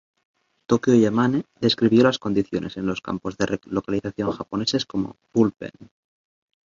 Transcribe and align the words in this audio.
Tokio 0.65 0.95
Yamane 0.95 1.45
describió 1.59 2.01
las 2.01 2.17
condiciones 2.17 2.75
en 2.75 2.87
los 2.87 3.01
campos 3.01 3.37
de 3.37 3.45
relocalización 3.45 4.31
japoneses 4.31 4.87
como 4.87 5.15
""bullpen"". 5.31 5.69